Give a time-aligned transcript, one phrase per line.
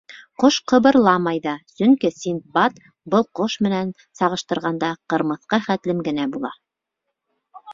[0.43, 2.81] Ҡош ҡыбырламай ҙа, сөнки Синдбад
[3.15, 6.53] был ҡош менән сағыштырғанда, ҡырмыҫҡа хәтлем генә була.